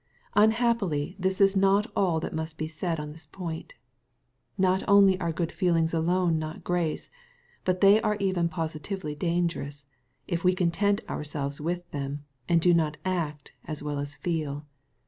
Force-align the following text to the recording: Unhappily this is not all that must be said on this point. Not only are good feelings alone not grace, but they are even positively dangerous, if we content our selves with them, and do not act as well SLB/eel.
Unhappily 0.33 1.15
this 1.19 1.39
is 1.39 1.55
not 1.55 1.85
all 1.95 2.19
that 2.19 2.33
must 2.33 2.57
be 2.57 2.67
said 2.67 2.99
on 2.99 3.11
this 3.13 3.27
point. 3.27 3.75
Not 4.57 4.83
only 4.87 5.19
are 5.19 5.31
good 5.31 5.51
feelings 5.51 5.93
alone 5.93 6.39
not 6.39 6.63
grace, 6.63 7.11
but 7.65 7.81
they 7.81 8.01
are 8.01 8.15
even 8.15 8.49
positively 8.49 9.13
dangerous, 9.13 9.85
if 10.27 10.43
we 10.43 10.55
content 10.55 11.01
our 11.07 11.23
selves 11.23 11.61
with 11.61 11.87
them, 11.91 12.25
and 12.49 12.59
do 12.59 12.73
not 12.73 12.97
act 13.05 13.51
as 13.65 13.83
well 13.83 13.97
SLB/eel. 13.97 14.65